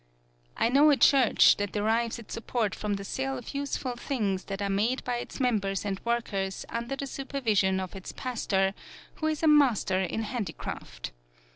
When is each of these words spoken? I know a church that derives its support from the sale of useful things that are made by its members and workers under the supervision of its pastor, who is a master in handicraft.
I 0.57 0.67
know 0.69 0.89
a 0.89 0.97
church 0.97 1.57
that 1.57 1.73
derives 1.73 2.17
its 2.17 2.33
support 2.33 2.73
from 2.73 2.95
the 2.95 3.03
sale 3.03 3.37
of 3.37 3.53
useful 3.53 3.95
things 3.95 4.45
that 4.45 4.59
are 4.59 4.67
made 4.67 5.03
by 5.03 5.17
its 5.17 5.39
members 5.39 5.85
and 5.85 6.01
workers 6.03 6.65
under 6.69 6.95
the 6.95 7.05
supervision 7.05 7.79
of 7.79 7.95
its 7.95 8.11
pastor, 8.11 8.73
who 9.17 9.27
is 9.27 9.43
a 9.43 9.47
master 9.47 9.99
in 10.01 10.23
handicraft. 10.23 11.11